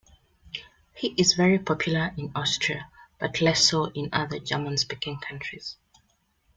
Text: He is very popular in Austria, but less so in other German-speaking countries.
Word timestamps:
He 0.95 1.09
is 1.15 1.35
very 1.35 1.59
popular 1.59 2.11
in 2.17 2.31
Austria, 2.33 2.89
but 3.19 3.39
less 3.39 3.69
so 3.69 3.91
in 3.91 4.09
other 4.11 4.39
German-speaking 4.39 5.19
countries. 5.19 5.77